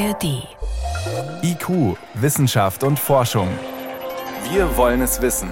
ARD. 0.00 0.48
IQ, 1.42 1.98
Wissenschaft 2.14 2.84
und 2.84 2.98
Forschung. 2.98 3.48
Wir 4.50 4.74
wollen 4.78 5.02
es 5.02 5.20
wissen. 5.20 5.50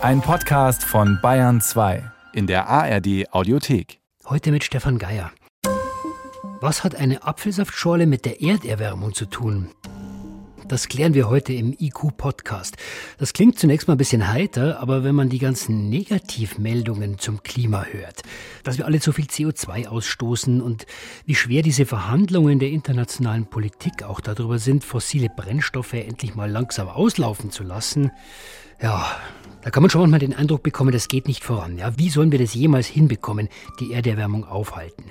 Ein 0.00 0.22
Podcast 0.22 0.82
von 0.82 1.18
Bayern 1.20 1.60
2 1.60 2.02
in 2.32 2.46
der 2.46 2.66
ARD 2.66 3.30
Audiothek. 3.30 4.00
Heute 4.26 4.52
mit 4.52 4.64
Stefan 4.64 4.98
Geier. 4.98 5.32
Was 6.62 6.82
hat 6.82 6.94
eine 6.94 7.24
Apfelsaftschorle 7.24 8.06
mit 8.06 8.24
der 8.24 8.40
Erderwärmung 8.40 9.12
zu 9.12 9.26
tun? 9.26 9.68
Das 10.66 10.88
klären 10.88 11.14
wir 11.14 11.28
heute 11.28 11.52
im 11.52 11.72
IQ-Podcast. 11.78 12.76
Das 13.18 13.32
klingt 13.32 13.58
zunächst 13.58 13.88
mal 13.88 13.94
ein 13.94 13.98
bisschen 13.98 14.28
heiter, 14.28 14.80
aber 14.80 15.04
wenn 15.04 15.14
man 15.14 15.28
die 15.28 15.38
ganzen 15.38 15.88
Negativmeldungen 15.88 17.18
zum 17.18 17.42
Klima 17.42 17.84
hört, 17.84 18.22
dass 18.64 18.78
wir 18.78 18.86
alle 18.86 19.00
zu 19.00 19.12
viel 19.12 19.26
CO2 19.26 19.86
ausstoßen 19.86 20.60
und 20.60 20.86
wie 21.24 21.34
schwer 21.34 21.62
diese 21.62 21.86
Verhandlungen 21.86 22.58
der 22.58 22.70
internationalen 22.70 23.46
Politik 23.46 24.02
auch 24.02 24.20
darüber 24.20 24.58
sind, 24.58 24.84
fossile 24.84 25.28
Brennstoffe 25.34 25.94
endlich 25.94 26.34
mal 26.34 26.50
langsam 26.50 26.88
auslaufen 26.88 27.50
zu 27.50 27.62
lassen, 27.62 28.10
ja, 28.80 29.06
da 29.68 29.70
kann 29.70 29.82
man 29.82 29.90
schon 29.90 30.00
manchmal 30.00 30.20
den 30.20 30.32
Eindruck 30.32 30.62
bekommen, 30.62 30.92
das 30.92 31.08
geht 31.08 31.28
nicht 31.28 31.44
voran. 31.44 31.76
Ja, 31.76 31.98
wie 31.98 32.08
sollen 32.08 32.32
wir 32.32 32.38
das 32.38 32.54
jemals 32.54 32.86
hinbekommen, 32.86 33.50
die 33.80 33.92
Erderwärmung 33.92 34.46
aufhalten? 34.46 35.04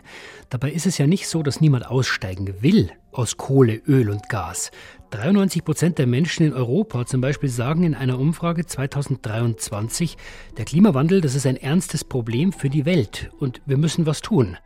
Dabei 0.49 0.71
ist 0.71 0.87
es 0.87 0.97
ja 0.97 1.05
nicht 1.05 1.27
so, 1.27 1.43
dass 1.43 1.61
niemand 1.61 1.85
aussteigen 1.85 2.55
will 2.61 2.89
aus 3.11 3.37
Kohle, 3.37 3.75
Öl 3.87 4.09
und 4.09 4.29
Gas. 4.29 4.71
93 5.11 5.63
Prozent 5.63 5.99
der 5.99 6.07
Menschen 6.07 6.43
in 6.43 6.53
Europa 6.53 7.05
zum 7.05 7.21
Beispiel 7.21 7.49
sagen 7.49 7.83
in 7.83 7.93
einer 7.93 8.17
Umfrage 8.17 8.65
2023, 8.65 10.17
der 10.57 10.65
Klimawandel, 10.65 11.21
das 11.21 11.35
ist 11.35 11.45
ein 11.45 11.57
ernstes 11.57 12.03
Problem 12.03 12.51
für 12.51 12.71
die 12.71 12.85
Welt 12.85 13.29
und 13.37 13.61
wir 13.67 13.77
müssen 13.77 14.07
was 14.07 14.21
tun. 14.21 14.57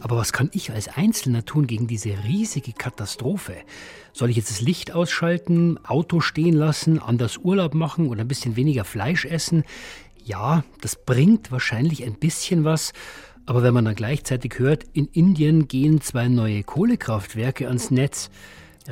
Aber 0.00 0.16
was 0.16 0.32
kann 0.32 0.50
ich 0.52 0.70
als 0.70 0.88
Einzelner 0.88 1.44
tun 1.44 1.66
gegen 1.66 1.86
diese 1.86 2.10
riesige 2.24 2.72
Katastrophe? 2.72 3.56
Soll 4.12 4.30
ich 4.30 4.36
jetzt 4.36 4.50
das 4.50 4.60
Licht 4.60 4.92
ausschalten, 4.92 5.78
Auto 5.84 6.20
stehen 6.20 6.54
lassen, 6.54 6.98
anders 6.98 7.38
Urlaub 7.38 7.74
machen 7.74 8.08
oder 8.08 8.22
ein 8.22 8.28
bisschen 8.28 8.56
weniger 8.56 8.84
Fleisch 8.84 9.24
essen? 9.24 9.64
Ja, 10.24 10.64
das 10.80 10.96
bringt 10.96 11.50
wahrscheinlich 11.50 12.04
ein 12.04 12.14
bisschen 12.14 12.64
was, 12.64 12.92
aber 13.46 13.62
wenn 13.62 13.74
man 13.74 13.84
dann 13.84 13.94
gleichzeitig 13.94 14.58
hört, 14.58 14.84
in 14.92 15.06
Indien 15.06 15.66
gehen 15.66 16.00
zwei 16.00 16.28
neue 16.28 16.62
Kohlekraftwerke 16.62 17.66
ans 17.66 17.90
Netz, 17.90 18.30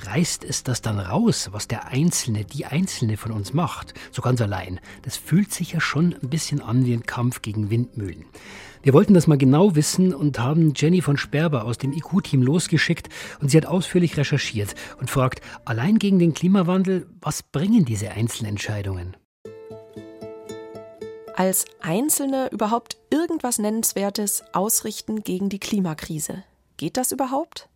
reißt 0.06 0.44
es 0.44 0.62
das 0.62 0.82
dann 0.82 0.98
raus, 0.98 1.48
was 1.52 1.68
der 1.68 1.88
Einzelne, 1.88 2.44
die 2.44 2.66
Einzelne 2.66 3.16
von 3.16 3.32
uns 3.32 3.52
macht, 3.52 3.94
so 4.12 4.22
ganz 4.22 4.40
allein. 4.40 4.80
Das 5.02 5.16
fühlt 5.16 5.52
sich 5.52 5.72
ja 5.72 5.80
schon 5.80 6.14
ein 6.22 6.30
bisschen 6.30 6.60
an 6.60 6.84
wie 6.86 6.92
ein 6.92 7.04
Kampf 7.04 7.42
gegen 7.42 7.70
Windmühlen. 7.70 8.24
Wir 8.82 8.92
wollten 8.92 9.14
das 9.14 9.26
mal 9.26 9.38
genau 9.38 9.74
wissen 9.74 10.14
und 10.14 10.38
haben 10.38 10.72
Jenny 10.74 11.02
von 11.02 11.16
Sperber 11.16 11.64
aus 11.64 11.78
dem 11.78 11.92
IQ-Team 11.92 12.42
losgeschickt 12.42 13.08
und 13.40 13.50
sie 13.50 13.56
hat 13.56 13.66
ausführlich 13.66 14.16
recherchiert 14.16 14.74
und 15.00 15.10
fragt, 15.10 15.40
allein 15.64 15.98
gegen 15.98 16.18
den 16.18 16.32
Klimawandel, 16.32 17.06
was 17.20 17.42
bringen 17.42 17.84
diese 17.84 18.12
Einzelentscheidungen? 18.12 19.16
Als 21.34 21.66
Einzelne 21.80 22.48
überhaupt 22.50 22.96
irgendwas 23.10 23.58
Nennenswertes 23.58 24.42
ausrichten 24.52 25.22
gegen 25.22 25.48
die 25.48 25.60
Klimakrise. 25.60 26.44
Geht 26.76 26.96
das 26.96 27.12
überhaupt? 27.12 27.68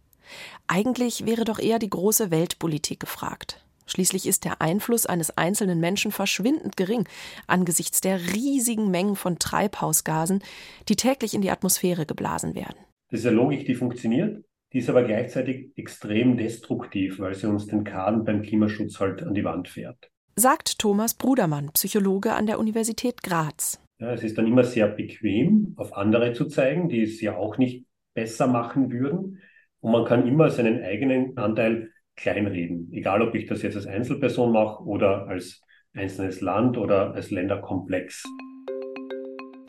Eigentlich 0.66 1.26
wäre 1.26 1.44
doch 1.44 1.58
eher 1.58 1.78
die 1.78 1.90
große 1.90 2.30
Weltpolitik 2.30 3.00
gefragt. 3.00 3.64
Schließlich 3.86 4.26
ist 4.26 4.44
der 4.44 4.62
Einfluss 4.62 5.06
eines 5.06 5.36
einzelnen 5.36 5.80
Menschen 5.80 6.12
verschwindend 6.12 6.76
gering 6.76 7.06
angesichts 7.46 8.00
der 8.00 8.18
riesigen 8.32 8.90
Mengen 8.90 9.16
von 9.16 9.38
Treibhausgasen, 9.38 10.42
die 10.88 10.96
täglich 10.96 11.34
in 11.34 11.42
die 11.42 11.50
Atmosphäre 11.50 12.06
geblasen 12.06 12.54
werden. 12.54 12.76
Das 13.10 13.20
ist 13.20 13.26
eine 13.26 13.36
Logik, 13.36 13.66
die 13.66 13.74
funktioniert, 13.74 14.44
die 14.72 14.78
ist 14.78 14.88
aber 14.88 15.02
gleichzeitig 15.02 15.72
extrem 15.76 16.36
destruktiv, 16.36 17.18
weil 17.18 17.34
sie 17.34 17.48
uns 17.48 17.66
den 17.66 17.84
Kaden 17.84 18.24
beim 18.24 18.42
Klimaschutz 18.42 18.98
halt 19.00 19.22
an 19.22 19.34
die 19.34 19.44
Wand 19.44 19.68
fährt. 19.68 20.10
Sagt 20.34 20.78
Thomas 20.78 21.12
Brudermann, 21.12 21.70
Psychologe 21.72 22.32
an 22.32 22.46
der 22.46 22.58
Universität 22.58 23.22
Graz. 23.22 23.78
Ja, 24.00 24.14
es 24.14 24.22
ist 24.22 24.38
dann 24.38 24.46
immer 24.46 24.64
sehr 24.64 24.88
bequem, 24.88 25.74
auf 25.76 25.94
andere 25.94 26.32
zu 26.32 26.46
zeigen, 26.46 26.88
die 26.88 27.02
es 27.02 27.20
ja 27.20 27.36
auch 27.36 27.58
nicht 27.58 27.84
besser 28.14 28.46
machen 28.46 28.90
würden. 28.90 29.40
Und 29.82 29.90
man 29.90 30.04
kann 30.04 30.28
immer 30.28 30.48
seinen 30.48 30.82
eigenen 30.82 31.36
Anteil 31.36 31.90
kleinreden. 32.16 32.88
Egal, 32.92 33.20
ob 33.20 33.34
ich 33.34 33.46
das 33.46 33.62
jetzt 33.62 33.74
als 33.74 33.86
Einzelperson 33.86 34.52
mache 34.52 34.84
oder 34.84 35.26
als 35.26 35.60
einzelnes 35.92 36.40
Land 36.40 36.78
oder 36.78 37.14
als 37.14 37.32
Länderkomplex. 37.32 38.22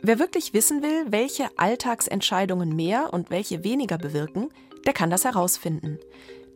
Wer 0.02 0.20
wirklich 0.20 0.54
wissen 0.54 0.82
will, 0.82 1.10
welche 1.10 1.46
Alltagsentscheidungen 1.56 2.76
mehr 2.76 3.12
und 3.12 3.30
welche 3.30 3.64
weniger 3.64 3.98
bewirken, 3.98 4.50
der 4.86 4.92
kann 4.92 5.10
das 5.10 5.24
herausfinden. 5.24 5.98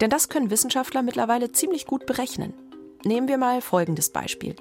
Denn 0.01 0.11
das 0.11 0.29
können 0.29 0.51
Wissenschaftler 0.51 1.03
mittlerweile 1.03 1.51
ziemlich 1.51 1.87
gut 1.87 2.07
berechnen. 2.07 2.55
Nehmen 3.05 3.27
wir 3.27 3.39
mal 3.39 3.61
folgendes 3.61 4.13
Beispiel. 4.13 4.55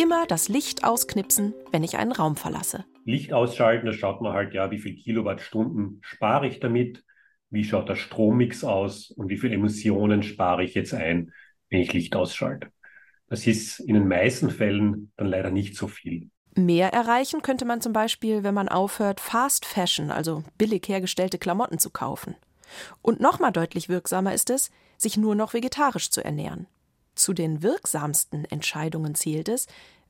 Immer 0.00 0.26
das 0.26 0.48
Licht 0.48 0.84
ausknipsen, 0.84 1.54
wenn 1.72 1.82
ich 1.82 1.98
einen 1.98 2.12
Raum 2.12 2.36
verlasse. 2.36 2.84
Licht 3.04 3.32
ausschalten, 3.32 3.86
da 3.86 3.92
schaut 3.92 4.20
man 4.20 4.32
halt, 4.32 4.54
ja, 4.54 4.70
wie 4.70 4.78
viel 4.78 4.94
Kilowattstunden 4.94 5.98
spare 6.02 6.46
ich 6.46 6.60
damit 6.60 7.02
wie 7.50 7.64
schaut 7.64 7.88
der 7.88 7.96
Strommix 7.96 8.64
aus 8.64 9.10
und 9.10 9.28
wie 9.28 9.38
viele 9.38 9.54
Emissionen 9.54 10.22
spare 10.22 10.64
ich 10.64 10.74
jetzt 10.74 10.94
ein, 10.94 11.32
wenn 11.70 11.80
ich 11.80 11.92
Licht 11.92 12.14
ausschalte. 12.16 12.68
Das 13.28 13.46
ist 13.46 13.80
in 13.80 13.94
den 13.94 14.08
meisten 14.08 14.50
Fällen 14.50 15.12
dann 15.16 15.28
leider 15.28 15.50
nicht 15.50 15.76
so 15.76 15.86
viel. 15.86 16.30
Mehr 16.54 16.92
erreichen 16.92 17.42
könnte 17.42 17.64
man 17.64 17.80
zum 17.80 17.92
Beispiel, 17.92 18.42
wenn 18.42 18.54
man 18.54 18.68
aufhört, 18.68 19.20
Fast 19.20 19.64
Fashion, 19.64 20.10
also 20.10 20.44
billig 20.56 20.88
hergestellte 20.88 21.38
Klamotten 21.38 21.78
zu 21.78 21.90
kaufen. 21.90 22.34
Und 23.02 23.20
nochmal 23.20 23.52
deutlich 23.52 23.88
wirksamer 23.88 24.34
ist 24.34 24.50
es, 24.50 24.70
sich 24.96 25.16
nur 25.16 25.34
noch 25.34 25.54
vegetarisch 25.54 26.10
zu 26.10 26.24
ernähren. 26.24 26.66
Zu 27.14 27.32
den 27.32 27.62
wirksamsten 27.62 28.44
Entscheidungen 28.44 29.14
zählt 29.14 29.48
es, 29.48 29.66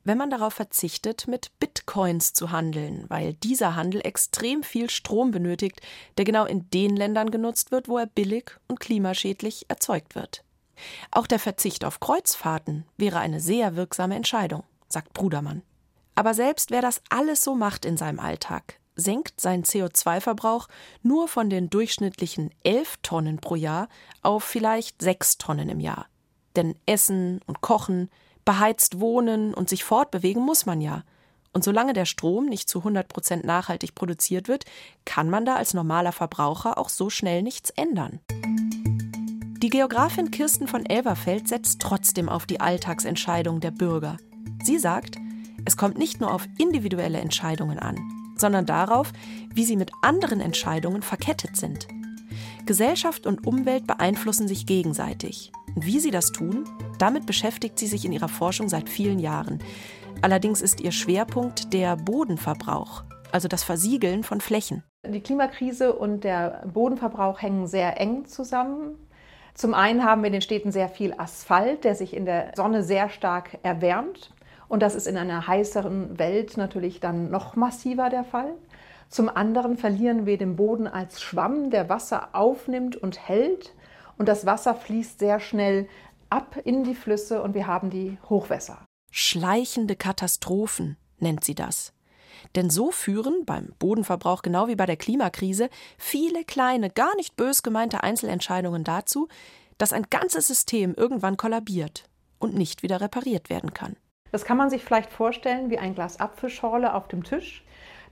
wenn 0.08 0.18
man 0.18 0.30
darauf 0.30 0.54
verzichtet, 0.54 1.28
mit 1.28 1.52
Bitcoins 1.60 2.32
zu 2.32 2.50
handeln, 2.50 3.04
weil 3.08 3.34
dieser 3.34 3.76
Handel 3.76 4.00
extrem 4.04 4.62
viel 4.62 4.90
Strom 4.90 5.30
benötigt, 5.30 5.82
der 6.16 6.24
genau 6.24 6.46
in 6.46 6.68
den 6.70 6.96
Ländern 6.96 7.30
genutzt 7.30 7.70
wird, 7.70 7.88
wo 7.88 7.98
er 7.98 8.06
billig 8.06 8.52
und 8.68 8.80
klimaschädlich 8.80 9.66
erzeugt 9.68 10.14
wird. 10.14 10.44
Auch 11.10 11.26
der 11.26 11.38
Verzicht 11.38 11.84
auf 11.84 12.00
Kreuzfahrten 12.00 12.86
wäre 12.96 13.18
eine 13.18 13.38
sehr 13.40 13.76
wirksame 13.76 14.16
Entscheidung, 14.16 14.64
sagt 14.88 15.12
Brudermann. 15.12 15.62
Aber 16.14 16.34
selbst 16.34 16.70
wer 16.70 16.82
das 16.82 17.02
alles 17.10 17.44
so 17.44 17.54
macht 17.54 17.84
in 17.84 17.96
seinem 17.96 18.18
Alltag, 18.18 18.80
senkt 18.96 19.40
seinen 19.40 19.64
CO2-Verbrauch 19.64 20.68
nur 21.02 21.28
von 21.28 21.50
den 21.50 21.70
durchschnittlichen 21.70 22.50
11 22.64 22.96
Tonnen 23.02 23.38
pro 23.38 23.54
Jahr 23.54 23.88
auf 24.22 24.42
vielleicht 24.42 25.02
6 25.02 25.38
Tonnen 25.38 25.68
im 25.68 25.80
Jahr. 25.80 26.06
Denn 26.56 26.74
Essen 26.86 27.40
und 27.46 27.60
Kochen, 27.60 28.10
Beheizt 28.48 28.98
wohnen 28.98 29.52
und 29.52 29.68
sich 29.68 29.84
fortbewegen 29.84 30.42
muss 30.42 30.64
man 30.64 30.80
ja. 30.80 31.02
Und 31.52 31.64
solange 31.64 31.92
der 31.92 32.06
Strom 32.06 32.46
nicht 32.46 32.66
zu 32.66 32.78
100 32.78 33.06
Prozent 33.06 33.44
nachhaltig 33.44 33.94
produziert 33.94 34.48
wird, 34.48 34.64
kann 35.04 35.28
man 35.28 35.44
da 35.44 35.56
als 35.56 35.74
normaler 35.74 36.12
Verbraucher 36.12 36.78
auch 36.78 36.88
so 36.88 37.10
schnell 37.10 37.42
nichts 37.42 37.68
ändern. 37.68 38.20
Die 39.58 39.68
Geografin 39.68 40.30
Kirsten 40.30 40.66
von 40.66 40.86
Elverfeld 40.86 41.46
setzt 41.46 41.82
trotzdem 41.82 42.30
auf 42.30 42.46
die 42.46 42.58
Alltagsentscheidung 42.58 43.60
der 43.60 43.70
Bürger. 43.70 44.16
Sie 44.62 44.78
sagt, 44.78 45.18
es 45.66 45.76
kommt 45.76 45.98
nicht 45.98 46.18
nur 46.18 46.32
auf 46.32 46.48
individuelle 46.56 47.18
Entscheidungen 47.18 47.78
an, 47.78 47.98
sondern 48.38 48.64
darauf, 48.64 49.12
wie 49.52 49.66
sie 49.66 49.76
mit 49.76 49.90
anderen 50.00 50.40
Entscheidungen 50.40 51.02
verkettet 51.02 51.58
sind. 51.58 51.86
Gesellschaft 52.64 53.26
und 53.26 53.46
Umwelt 53.46 53.86
beeinflussen 53.86 54.48
sich 54.48 54.64
gegenseitig. 54.64 55.52
Und 55.74 55.86
wie 55.86 56.00
sie 56.00 56.10
das 56.10 56.32
tun, 56.32 56.64
damit 56.98 57.26
beschäftigt 57.26 57.78
sie 57.78 57.86
sich 57.86 58.04
in 58.04 58.12
ihrer 58.12 58.28
Forschung 58.28 58.68
seit 58.68 58.88
vielen 58.88 59.18
Jahren. 59.18 59.60
Allerdings 60.22 60.62
ist 60.62 60.80
ihr 60.80 60.92
Schwerpunkt 60.92 61.72
der 61.72 61.96
Bodenverbrauch, 61.96 63.04
also 63.30 63.46
das 63.48 63.62
Versiegeln 63.62 64.24
von 64.24 64.40
Flächen. 64.40 64.82
Die 65.06 65.20
Klimakrise 65.20 65.92
und 65.92 66.24
der 66.24 66.64
Bodenverbrauch 66.72 67.40
hängen 67.40 67.66
sehr 67.66 68.00
eng 68.00 68.26
zusammen. 68.26 68.96
Zum 69.54 69.74
einen 69.74 70.04
haben 70.04 70.22
wir 70.22 70.26
in 70.26 70.34
den 70.34 70.42
Städten 70.42 70.72
sehr 70.72 70.88
viel 70.88 71.14
Asphalt, 71.16 71.84
der 71.84 71.94
sich 71.94 72.14
in 72.14 72.24
der 72.24 72.52
Sonne 72.56 72.82
sehr 72.82 73.08
stark 73.08 73.58
erwärmt. 73.62 74.32
Und 74.68 74.82
das 74.82 74.94
ist 74.94 75.06
in 75.06 75.16
einer 75.16 75.46
heißeren 75.46 76.18
Welt 76.18 76.56
natürlich 76.56 77.00
dann 77.00 77.30
noch 77.30 77.56
massiver 77.56 78.10
der 78.10 78.24
Fall. 78.24 78.54
Zum 79.08 79.28
anderen 79.28 79.76
verlieren 79.76 80.26
wir 80.26 80.36
den 80.36 80.56
Boden 80.56 80.86
als 80.86 81.22
Schwamm, 81.22 81.70
der 81.70 81.88
Wasser 81.88 82.28
aufnimmt 82.34 82.96
und 82.96 83.26
hält. 83.28 83.74
Und 84.18 84.28
das 84.28 84.44
Wasser 84.44 84.74
fließt 84.74 85.20
sehr 85.20 85.40
schnell 85.40 85.88
ab 86.28 86.56
in 86.64 86.84
die 86.84 86.94
Flüsse 86.94 87.42
und 87.42 87.54
wir 87.54 87.66
haben 87.66 87.90
die 87.90 88.18
Hochwässer. 88.28 88.84
Schleichende 89.10 89.96
Katastrophen 89.96 90.96
nennt 91.18 91.44
sie 91.44 91.54
das. 91.54 91.92
Denn 92.54 92.70
so 92.70 92.90
führen 92.90 93.44
beim 93.44 93.72
Bodenverbrauch 93.78 94.42
genau 94.42 94.68
wie 94.68 94.76
bei 94.76 94.86
der 94.86 94.96
Klimakrise 94.96 95.70
viele 95.96 96.44
kleine, 96.44 96.90
gar 96.90 97.14
nicht 97.16 97.36
bös 97.36 97.62
gemeinte 97.62 98.02
Einzelentscheidungen 98.02 98.84
dazu, 98.84 99.28
dass 99.78 99.92
ein 99.92 100.06
ganzes 100.10 100.46
System 100.46 100.94
irgendwann 100.94 101.36
kollabiert 101.36 102.04
und 102.38 102.54
nicht 102.54 102.82
wieder 102.82 103.00
repariert 103.00 103.50
werden 103.50 103.74
kann. 103.74 103.96
Das 104.30 104.44
kann 104.44 104.56
man 104.56 104.70
sich 104.70 104.84
vielleicht 104.84 105.10
vorstellen 105.10 105.70
wie 105.70 105.78
ein 105.78 105.94
Glas 105.94 106.20
Apfelschorle 106.20 106.94
auf 106.94 107.08
dem 107.08 107.24
Tisch, 107.24 107.64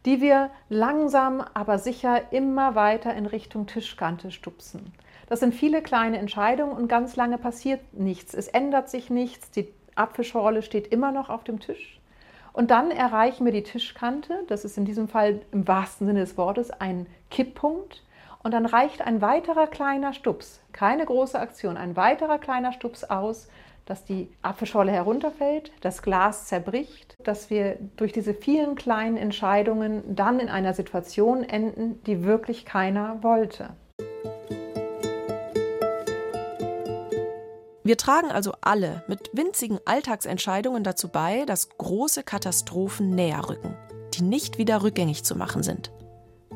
die 0.06 0.20
wir 0.20 0.50
langsam 0.68 1.40
aber 1.40 1.78
sicher 1.78 2.32
immer 2.32 2.74
weiter 2.74 3.14
in 3.14 3.26
Richtung 3.26 3.66
Tischkante 3.66 4.30
stupsen. 4.30 4.92
Das 5.26 5.40
sind 5.40 5.54
viele 5.54 5.82
kleine 5.82 6.18
Entscheidungen 6.18 6.76
und 6.76 6.88
ganz 6.88 7.16
lange 7.16 7.38
passiert 7.38 7.80
nichts. 7.92 8.32
Es 8.32 8.48
ändert 8.48 8.88
sich 8.88 9.10
nichts. 9.10 9.50
Die 9.50 9.68
Apfelschorle 9.96 10.62
steht 10.62 10.86
immer 10.88 11.10
noch 11.10 11.30
auf 11.30 11.42
dem 11.42 11.58
Tisch. 11.58 12.00
Und 12.52 12.70
dann 12.70 12.90
erreichen 12.90 13.44
wir 13.44 13.52
die 13.52 13.64
Tischkante. 13.64 14.44
Das 14.46 14.64
ist 14.64 14.78
in 14.78 14.84
diesem 14.84 15.08
Fall 15.08 15.40
im 15.52 15.68
wahrsten 15.68 16.06
Sinne 16.06 16.20
des 16.20 16.38
Wortes 16.38 16.70
ein 16.70 17.06
Kipppunkt. 17.30 18.02
Und 18.42 18.52
dann 18.52 18.66
reicht 18.66 19.02
ein 19.02 19.20
weiterer 19.20 19.66
kleiner 19.66 20.12
Stups, 20.12 20.60
keine 20.72 21.04
große 21.04 21.38
Aktion, 21.38 21.76
ein 21.76 21.96
weiterer 21.96 22.38
kleiner 22.38 22.72
Stups 22.72 23.02
aus, 23.02 23.48
dass 23.86 24.04
die 24.04 24.28
Apfelschorle 24.42 24.92
herunterfällt, 24.92 25.72
das 25.80 26.00
Glas 26.02 26.46
zerbricht, 26.46 27.16
dass 27.24 27.50
wir 27.50 27.76
durch 27.96 28.12
diese 28.12 28.34
vielen 28.34 28.76
kleinen 28.76 29.16
Entscheidungen 29.16 30.02
dann 30.14 30.38
in 30.38 30.48
einer 30.48 30.74
Situation 30.74 31.42
enden, 31.42 32.02
die 32.04 32.24
wirklich 32.24 32.64
keiner 32.64 33.22
wollte. 33.22 33.70
Wir 37.86 37.96
tragen 37.96 38.32
also 38.32 38.52
alle 38.62 39.04
mit 39.06 39.30
winzigen 39.32 39.78
Alltagsentscheidungen 39.84 40.82
dazu 40.82 41.06
bei, 41.06 41.44
dass 41.44 41.68
große 41.68 42.24
Katastrophen 42.24 43.10
näher 43.10 43.48
rücken, 43.48 43.76
die 44.12 44.22
nicht 44.22 44.58
wieder 44.58 44.82
rückgängig 44.82 45.22
zu 45.22 45.36
machen 45.36 45.62
sind. 45.62 45.92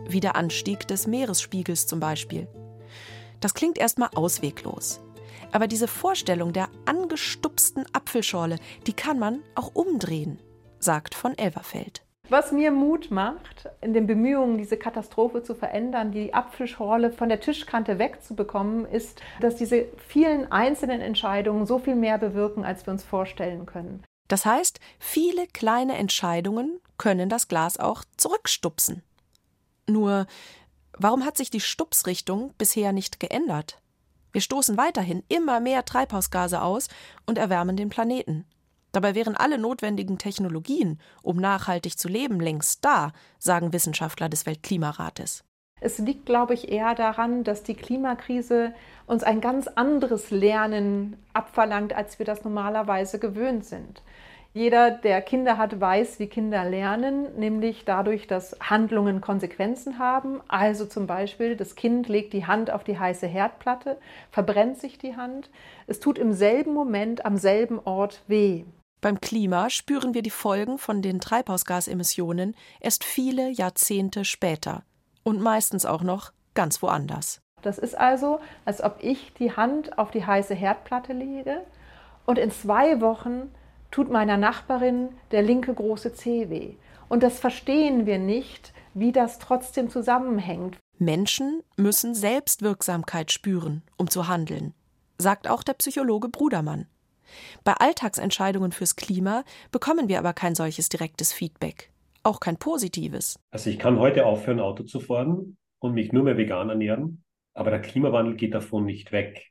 Wie 0.09 0.19
der 0.19 0.35
Anstieg 0.35 0.89
des 0.89 1.07
Meeresspiegels 1.07 1.87
zum 1.87 2.01
Beispiel. 2.01 2.49
Das 3.39 3.55
klingt 3.55 3.79
erstmal 3.79 4.09
ausweglos. 4.13 5.03
Aber 5.53 5.69
diese 5.69 5.87
Vorstellung 5.87 6.53
der 6.53 6.69
angestupsten 6.85 7.87
Apfelschorle, 7.93 8.57
die 8.89 8.93
kann 8.93 9.21
man 9.21 9.45
auch 9.55 9.73
umdrehen, 9.73 10.43
sagt 10.81 11.15
von 11.15 11.39
Elverfeld. 11.39 12.03
Was 12.31 12.53
mir 12.53 12.71
Mut 12.71 13.11
macht, 13.11 13.69
in 13.81 13.93
den 13.93 14.07
Bemühungen, 14.07 14.57
diese 14.57 14.77
Katastrophe 14.77 15.43
zu 15.43 15.57
verändern, 15.57 16.13
die 16.13 16.33
Apfelschorle 16.33 17.11
von 17.11 17.29
der 17.29 17.41
Tischkante 17.41 17.99
wegzubekommen, 17.99 18.85
ist, 18.85 19.21
dass 19.41 19.57
diese 19.57 19.87
vielen 19.97 20.51
einzelnen 20.53 21.01
Entscheidungen 21.01 21.67
so 21.67 21.81
viel 21.81 21.97
mehr 21.97 22.19
bewirken, 22.19 22.65
als 22.65 22.87
wir 22.87 22.93
uns 22.93 23.03
vorstellen 23.03 23.67
können. 23.67 24.05
Das 24.29 24.47
heißt, 24.47 24.79
viele 25.01 25.49
kleine 25.49 25.97
Entscheidungen 25.97 26.79
können 26.99 27.29
das 27.29 27.49
Glas 27.49 27.81
auch 27.81 28.05
zurückstupsen. 28.17 29.03
Nur, 29.89 30.29
warum 30.97 31.25
hat 31.25 31.37
sich 31.37 31.51
die 31.51 31.59
Stupsrichtung 31.59 32.55
bisher 32.57 32.93
nicht 32.93 33.19
geändert? 33.19 33.83
Wir 34.31 34.41
stoßen 34.41 34.77
weiterhin 34.77 35.25
immer 35.27 35.59
mehr 35.59 35.85
Treibhausgase 35.85 36.63
aus 36.63 36.87
und 37.27 37.39
erwärmen 37.39 37.77
den 37.77 37.89
Planeten. 37.89 38.47
Dabei 38.93 39.15
wären 39.15 39.37
alle 39.37 39.59
notwendigen 39.59 40.19
Technologien, 40.19 40.99
um 41.23 41.37
nachhaltig 41.37 41.99
zu 41.99 42.09
leben, 42.09 42.41
längst 42.41 42.85
da, 42.85 43.13
sagen 43.39 43.73
Wissenschaftler 43.73 44.29
des 44.29 44.47
Weltklimarates. 44.47 45.45
Es 45.81 45.99
liegt, 45.99 46.27
glaube 46.27 46.55
ich, 46.55 46.71
eher 46.71 46.95
daran, 46.95 47.43
dass 47.43 47.63
die 47.63 47.75
Klimakrise 47.75 48.75
uns 49.07 49.23
ein 49.23 49.41
ganz 49.41 49.67
anderes 49.67 50.31
Lernen 50.31 51.17
abverlangt, 51.33 51.95
als 51.95 52.19
wir 52.19 52.27
das 52.27 52.45
normalerweise 52.45 53.19
gewöhnt 53.19 53.65
sind. 53.65 54.03
Jeder, 54.53 54.91
der 54.91 55.23
Kinder 55.23 55.59
hat, 55.59 55.81
weiß, 55.81 56.19
wie 56.19 56.27
Kinder 56.27 56.65
lernen, 56.65 57.39
nämlich 57.39 57.85
dadurch, 57.85 58.27
dass 58.27 58.57
Handlungen 58.61 59.21
Konsequenzen 59.21 60.01
haben. 60.01 60.41
Also 60.49 60.87
zum 60.87 61.07
Beispiel, 61.07 61.55
das 61.57 61.77
Kind 61.77 62.09
legt 62.09 62.33
die 62.33 62.47
Hand 62.47 62.73
auf 62.73 62.83
die 62.83 62.99
heiße 62.99 63.29
Herdplatte, 63.29 63.97
verbrennt 64.33 64.79
sich 64.79 64.99
die 64.99 65.17
Hand. 65.17 65.51
Es 65.87 66.01
tut 66.01 66.19
im 66.19 66.33
selben 66.33 66.75
Moment 66.75 67.25
am 67.25 67.37
selben 67.37 67.79
Ort 67.79 68.23
weh. 68.27 68.65
Beim 69.01 69.21
Klima 69.21 69.71
spüren 69.71 70.13
wir 70.13 70.21
die 70.21 70.31
Folgen 70.31 70.77
von 70.77 71.01
den 71.01 71.21
Treibhausgasemissionen 71.21 72.55
erst 72.81 73.03
viele 73.03 73.49
Jahrzehnte 73.49 74.27
später 74.27 74.83
und 75.23 75.41
meistens 75.41 75.87
auch 75.87 76.03
noch 76.03 76.33
ganz 76.55 76.83
woanders. 76.83 77.41
Das 77.63 77.79
ist 77.79 77.97
also, 77.97 78.41
als 78.67 78.83
ob 78.83 78.99
ich 79.01 79.33
die 79.39 79.53
Hand 79.57 79.99
auf 79.99 80.11
die 80.11 80.27
heiße 80.27 80.55
Herdplatte 80.55 81.15
lege 81.15 81.63
und 82.27 82.39
in 82.39 82.51
zwei 82.51 83.01
Wochen 83.01 83.51
tut 83.91 84.11
meiner 84.11 84.37
Nachbarin 84.37 85.09
der 85.31 85.43
linke 85.43 85.73
große 85.73 86.13
Zeh 86.13 86.51
weh. 86.51 86.75
Und 87.09 87.23
das 87.23 87.39
verstehen 87.41 88.07
wir 88.07 88.19
nicht, 88.19 88.73
wie 88.95 89.13
das 89.13 89.39
trotzdem 89.39 89.89
zusammenhängt. 89.89 90.77
Menschen 90.99 91.63
müssen 91.77 92.15
Selbstwirksamkeit 92.15 93.33
spüren, 93.33 93.83
um 93.97 94.11
zu 94.11 94.29
handeln, 94.29 94.75
sagt 95.19 95.49
auch 95.49 95.63
der 95.63 95.75
Psychologe 95.75 96.29
Brudermann. 96.29 96.87
Bei 97.65 97.75
Alltagsentscheidungen 97.75 98.73
fürs 98.73 98.97
Klima 98.97 99.45
bekommen 99.71 100.09
wir 100.09 100.19
aber 100.19 100.33
kein 100.33 100.55
solches 100.55 100.89
direktes 100.89 101.33
Feedback, 101.33 101.91
auch 102.23 102.41
kein 102.41 102.57
positives. 102.57 103.39
Also 103.51 103.71
ich 103.71 103.79
kann 103.79 103.99
heute 103.99 104.27
aufhören, 104.27 104.61
Auto 104.61 104.85
zu 104.85 105.01
fahren 105.01 105.57
und 105.79 105.95
mich 105.95 106.13
nur 106.13 106.25
mehr 106.25 106.37
vegan 106.37 106.69
ernähren, 106.69 107.23
aber 107.55 107.71
der 107.71 107.83
Klimawandel 107.83 108.37
geht 108.37 108.55
davon 108.55 108.85
nicht 108.85 109.13
weg. 109.13 109.51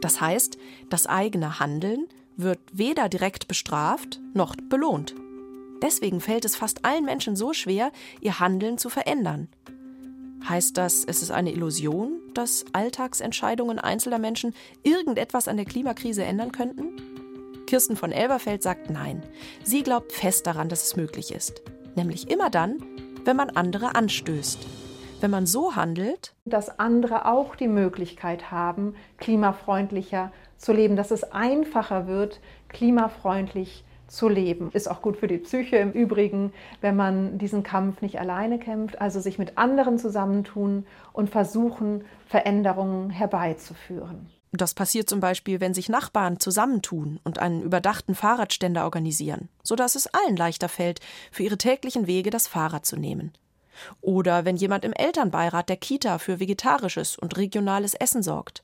Das 0.00 0.20
heißt, 0.20 0.58
das 0.88 1.06
eigene 1.06 1.58
Handeln 1.58 2.06
wird 2.36 2.60
weder 2.72 3.08
direkt 3.08 3.48
bestraft 3.48 4.20
noch 4.34 4.54
belohnt. 4.54 5.14
Deswegen 5.82 6.20
fällt 6.20 6.44
es 6.44 6.56
fast 6.56 6.84
allen 6.84 7.04
Menschen 7.04 7.36
so 7.36 7.52
schwer, 7.52 7.92
ihr 8.20 8.40
Handeln 8.40 8.78
zu 8.78 8.88
verändern. 8.88 9.48
Heißt 10.48 10.76
das, 10.76 11.04
es 11.04 11.22
ist 11.22 11.30
eine 11.30 11.52
Illusion, 11.52 12.20
dass 12.36 12.64
Alltagsentscheidungen 12.72 13.78
einzelner 13.78 14.18
Menschen 14.18 14.54
irgendetwas 14.82 15.48
an 15.48 15.56
der 15.56 15.66
Klimakrise 15.66 16.24
ändern 16.24 16.52
könnten? 16.52 16.96
Kirsten 17.66 17.96
von 17.96 18.12
Elberfeld 18.12 18.62
sagt 18.62 18.90
nein. 18.90 19.22
Sie 19.64 19.82
glaubt 19.82 20.12
fest 20.12 20.46
daran, 20.46 20.68
dass 20.68 20.84
es 20.84 20.96
möglich 20.96 21.32
ist. 21.32 21.62
Nämlich 21.96 22.30
immer 22.30 22.50
dann, 22.50 22.82
wenn 23.24 23.36
man 23.36 23.50
andere 23.50 23.94
anstößt. 23.94 24.66
Wenn 25.20 25.30
man 25.30 25.46
so 25.46 25.74
handelt, 25.74 26.34
dass 26.44 26.78
andere 26.78 27.24
auch 27.26 27.56
die 27.56 27.68
Möglichkeit 27.68 28.50
haben, 28.50 28.94
klimafreundlicher 29.16 30.30
zu 30.58 30.72
leben, 30.72 30.94
dass 30.94 31.10
es 31.10 31.24
einfacher 31.24 32.06
wird, 32.06 32.40
klimafreundlich 32.68 33.84
zu 34.08 34.28
leben. 34.28 34.70
Ist 34.72 34.90
auch 34.90 35.02
gut 35.02 35.16
für 35.16 35.26
die 35.26 35.38
Psyche 35.38 35.76
im 35.76 35.92
Übrigen, 35.92 36.52
wenn 36.80 36.96
man 36.96 37.38
diesen 37.38 37.62
Kampf 37.62 38.02
nicht 38.02 38.20
alleine 38.20 38.58
kämpft, 38.58 39.00
also 39.00 39.20
sich 39.20 39.38
mit 39.38 39.58
anderen 39.58 39.98
zusammentun 39.98 40.86
und 41.12 41.30
versuchen, 41.30 42.04
Veränderungen 42.26 43.10
herbeizuführen. 43.10 44.30
Das 44.52 44.74
passiert 44.74 45.08
zum 45.08 45.20
Beispiel, 45.20 45.60
wenn 45.60 45.74
sich 45.74 45.88
Nachbarn 45.88 46.40
zusammentun 46.40 47.20
und 47.24 47.38
einen 47.38 47.62
überdachten 47.62 48.14
Fahrradständer 48.14 48.84
organisieren, 48.84 49.48
sodass 49.62 49.96
es 49.96 50.06
allen 50.06 50.36
leichter 50.36 50.68
fällt, 50.68 51.00
für 51.30 51.42
ihre 51.42 51.58
täglichen 51.58 52.06
Wege 52.06 52.30
das 52.30 52.46
Fahrrad 52.46 52.86
zu 52.86 52.96
nehmen. 52.96 53.32
Oder 54.00 54.44
wenn 54.44 54.56
jemand 54.56 54.84
im 54.84 54.94
Elternbeirat 54.94 55.68
der 55.68 55.76
Kita 55.76 56.18
für 56.18 56.40
vegetarisches 56.40 57.18
und 57.18 57.36
regionales 57.36 57.94
Essen 57.94 58.22
sorgt. 58.22 58.62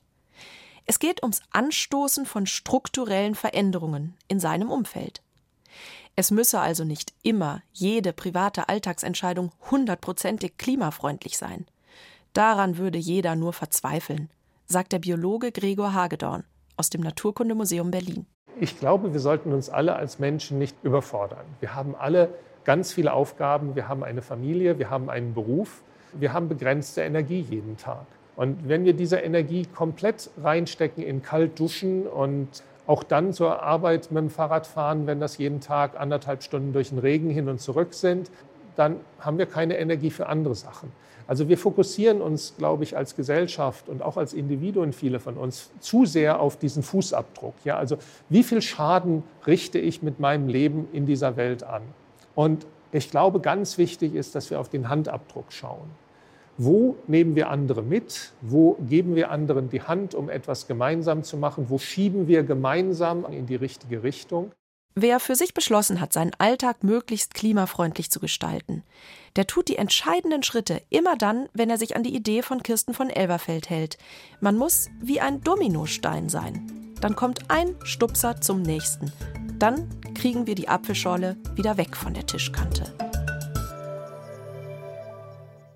Es 0.86 0.98
geht 0.98 1.22
ums 1.22 1.42
Anstoßen 1.50 2.26
von 2.26 2.46
strukturellen 2.46 3.34
Veränderungen 3.34 4.14
in 4.28 4.40
seinem 4.40 4.70
Umfeld. 4.70 5.22
Es 6.16 6.30
müsse 6.30 6.60
also 6.60 6.84
nicht 6.84 7.12
immer 7.22 7.62
jede 7.72 8.12
private 8.12 8.68
Alltagsentscheidung 8.68 9.50
hundertprozentig 9.70 10.58
klimafreundlich 10.58 11.38
sein. 11.38 11.66
Daran 12.32 12.78
würde 12.78 12.98
jeder 12.98 13.36
nur 13.36 13.52
verzweifeln, 13.52 14.30
sagt 14.66 14.92
der 14.92 14.98
Biologe 14.98 15.52
Gregor 15.52 15.94
Hagedorn 15.94 16.44
aus 16.76 16.90
dem 16.90 17.02
Naturkundemuseum 17.02 17.90
Berlin. 17.90 18.26
Ich 18.60 18.78
glaube, 18.78 19.12
wir 19.12 19.20
sollten 19.20 19.52
uns 19.52 19.70
alle 19.70 19.96
als 19.96 20.18
Menschen 20.18 20.58
nicht 20.58 20.76
überfordern. 20.82 21.44
Wir 21.60 21.74
haben 21.74 21.94
alle 21.94 22.30
ganz 22.64 22.92
viele 22.92 23.12
Aufgaben, 23.12 23.74
wir 23.74 23.88
haben 23.88 24.04
eine 24.04 24.22
Familie, 24.22 24.78
wir 24.78 24.90
haben 24.90 25.10
einen 25.10 25.34
Beruf, 25.34 25.82
wir 26.12 26.32
haben 26.32 26.48
begrenzte 26.48 27.02
Energie 27.02 27.40
jeden 27.40 27.76
Tag. 27.76 28.06
Und 28.36 28.68
wenn 28.68 28.84
wir 28.84 28.94
diese 28.94 29.16
Energie 29.16 29.66
komplett 29.66 30.30
reinstecken 30.42 31.02
in 31.02 31.22
kalt 31.22 31.58
duschen 31.58 32.06
und 32.06 32.62
auch 32.86 33.02
dann 33.02 33.32
zur 33.32 33.62
Arbeit 33.62 34.10
mit 34.10 34.22
dem 34.22 34.30
Fahrrad 34.30 34.66
fahren, 34.66 35.06
wenn 35.06 35.20
das 35.20 35.38
jeden 35.38 35.60
Tag 35.60 35.98
anderthalb 35.98 36.42
Stunden 36.42 36.72
durch 36.72 36.88
den 36.88 36.98
Regen 36.98 37.30
hin 37.30 37.48
und 37.48 37.60
zurück 37.60 37.94
sind, 37.94 38.30
dann 38.76 38.96
haben 39.20 39.38
wir 39.38 39.46
keine 39.46 39.78
Energie 39.78 40.10
für 40.10 40.26
andere 40.26 40.54
Sachen. 40.54 40.90
Also 41.26 41.48
wir 41.48 41.56
fokussieren 41.56 42.20
uns, 42.20 42.54
glaube 42.58 42.84
ich, 42.84 42.96
als 42.96 43.14
Gesellschaft 43.14 43.88
und 43.88 44.02
auch 44.02 44.16
als 44.16 44.34
Individuen, 44.34 44.92
viele 44.92 45.20
von 45.20 45.36
uns, 45.36 45.70
zu 45.78 46.04
sehr 46.04 46.40
auf 46.40 46.56
diesen 46.56 46.82
Fußabdruck. 46.82 47.54
Ja, 47.64 47.76
also 47.76 47.96
wie 48.28 48.42
viel 48.42 48.60
Schaden 48.60 49.22
richte 49.46 49.78
ich 49.78 50.02
mit 50.02 50.18
meinem 50.20 50.48
Leben 50.48 50.88
in 50.92 51.06
dieser 51.06 51.36
Welt 51.36 51.62
an? 51.62 51.82
Und 52.34 52.66
ich 52.90 53.10
glaube, 53.10 53.40
ganz 53.40 53.78
wichtig 53.78 54.14
ist, 54.14 54.34
dass 54.34 54.50
wir 54.50 54.60
auf 54.60 54.68
den 54.68 54.88
Handabdruck 54.88 55.52
schauen. 55.52 56.01
Wo 56.58 56.96
nehmen 57.06 57.34
wir 57.34 57.48
andere 57.48 57.82
mit? 57.82 58.32
Wo 58.42 58.74
geben 58.88 59.14
wir 59.16 59.30
anderen 59.30 59.70
die 59.70 59.82
Hand, 59.82 60.14
um 60.14 60.28
etwas 60.28 60.66
gemeinsam 60.66 61.24
zu 61.24 61.36
machen? 61.36 61.66
Wo 61.68 61.78
schieben 61.78 62.28
wir 62.28 62.42
gemeinsam 62.42 63.24
in 63.24 63.46
die 63.46 63.56
richtige 63.56 64.02
Richtung? 64.02 64.52
Wer 64.94 65.20
für 65.20 65.34
sich 65.34 65.54
beschlossen 65.54 66.00
hat, 66.02 66.12
seinen 66.12 66.32
Alltag 66.36 66.84
möglichst 66.84 67.32
klimafreundlich 67.32 68.10
zu 68.10 68.20
gestalten, 68.20 68.82
der 69.36 69.46
tut 69.46 69.68
die 69.68 69.76
entscheidenden 69.76 70.42
Schritte 70.42 70.82
immer 70.90 71.16
dann, 71.16 71.48
wenn 71.54 71.70
er 71.70 71.78
sich 71.78 71.96
an 71.96 72.02
die 72.02 72.14
Idee 72.14 72.42
von 72.42 72.62
Kirsten 72.62 72.92
von 72.92 73.08
Elberfeld 73.08 73.70
hält. 73.70 73.96
Man 74.40 74.58
muss 74.58 74.90
wie 75.00 75.20
ein 75.20 75.40
Dominostein 75.40 76.28
sein. 76.28 76.94
Dann 77.00 77.16
kommt 77.16 77.50
ein 77.50 77.74
Stupser 77.84 78.42
zum 78.42 78.60
nächsten. 78.60 79.10
Dann 79.58 79.88
kriegen 80.14 80.46
wir 80.46 80.54
die 80.54 80.68
Apfelschorle 80.68 81.36
wieder 81.54 81.78
weg 81.78 81.96
von 81.96 82.12
der 82.12 82.26
Tischkante. 82.26 82.92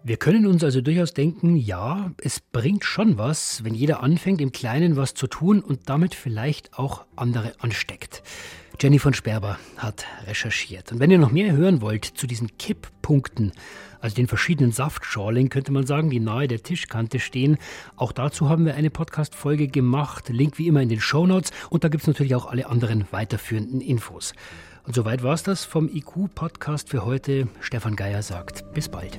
Wir 0.08 0.18
können 0.18 0.46
uns 0.46 0.62
also 0.62 0.80
durchaus 0.82 1.14
denken, 1.14 1.56
ja, 1.56 2.12
es 2.22 2.38
bringt 2.38 2.84
schon 2.84 3.18
was, 3.18 3.64
wenn 3.64 3.74
jeder 3.74 4.04
anfängt, 4.04 4.40
im 4.40 4.52
Kleinen 4.52 4.94
was 4.94 5.14
zu 5.14 5.26
tun 5.26 5.60
und 5.60 5.88
damit 5.88 6.14
vielleicht 6.14 6.78
auch 6.78 7.04
andere 7.16 7.54
ansteckt. 7.58 8.22
Jenny 8.78 9.00
von 9.00 9.14
Sperber 9.14 9.58
hat 9.76 10.04
recherchiert. 10.28 10.92
Und 10.92 11.00
wenn 11.00 11.10
ihr 11.10 11.18
noch 11.18 11.32
mehr 11.32 11.56
hören 11.56 11.80
wollt 11.80 12.04
zu 12.04 12.28
diesen 12.28 12.56
Kipppunkten, 12.56 13.50
also 13.98 14.14
den 14.14 14.28
verschiedenen 14.28 14.70
Saftschorlen, 14.70 15.48
könnte 15.48 15.72
man 15.72 15.86
sagen, 15.86 16.08
die 16.08 16.20
nahe 16.20 16.46
der 16.46 16.62
Tischkante 16.62 17.18
stehen, 17.18 17.58
auch 17.96 18.12
dazu 18.12 18.48
haben 18.48 18.64
wir 18.64 18.76
eine 18.76 18.90
Podcast-Folge 18.90 19.66
gemacht. 19.66 20.28
Link 20.28 20.56
wie 20.58 20.68
immer 20.68 20.82
in 20.82 20.88
den 20.88 21.00
Show 21.00 21.26
Notes. 21.26 21.50
Und 21.68 21.82
da 21.82 21.88
gibt 21.88 22.02
es 22.02 22.06
natürlich 22.06 22.36
auch 22.36 22.46
alle 22.46 22.68
anderen 22.68 23.06
weiterführenden 23.10 23.80
Infos. 23.80 24.34
Und 24.84 24.94
soweit 24.94 25.24
war 25.24 25.34
es 25.34 25.42
das 25.42 25.64
vom 25.64 25.88
IQ-Podcast 25.88 26.90
für 26.90 27.04
heute. 27.04 27.48
Stefan 27.58 27.96
Geier 27.96 28.22
sagt, 28.22 28.72
bis 28.72 28.88
bald. 28.88 29.18